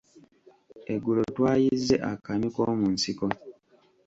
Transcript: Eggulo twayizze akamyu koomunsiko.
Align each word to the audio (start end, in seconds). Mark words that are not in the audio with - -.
Eggulo 0.93 1.21
twayizze 1.35 1.95
akamyu 2.11 2.49
koomunsiko. 2.55 3.25